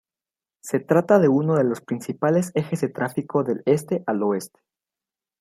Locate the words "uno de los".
1.27-1.81